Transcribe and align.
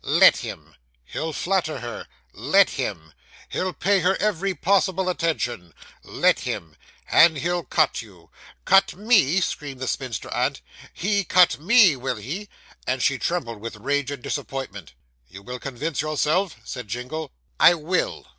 'Let 0.03 0.37
him.' 0.37 0.73
'He'll 1.05 1.31
flatter 1.31 1.79
her.' 1.79 2.07
'Let 2.33 2.71
him.' 2.71 3.13
'He'll 3.49 3.71
pay 3.71 3.99
her 3.99 4.15
every 4.19 4.55
possible 4.55 5.09
attention.' 5.09 5.75
'Let 6.03 6.39
him.' 6.39 6.75
'And 7.11 7.37
he'll 7.37 7.61
cut 7.63 8.01
you.' 8.01 8.31
'Cut 8.65 8.95
me!' 8.95 9.41
screamed 9.41 9.79
the 9.79 9.87
spinster 9.87 10.29
aunt. 10.33 10.61
'he 10.91 11.23
cut 11.23 11.59
me; 11.59 11.95
will 11.95 12.15
he!' 12.17 12.49
and 12.87 13.03
she 13.03 13.19
trembled 13.19 13.59
with 13.61 13.75
rage 13.75 14.09
and 14.09 14.23
disappointment. 14.23 14.95
'You 15.29 15.43
will 15.43 15.59
convince 15.59 16.01
yourself?' 16.01 16.55
said 16.63 16.87
Jingle. 16.87 17.29
'I 17.59 17.73
will. 17.75 18.27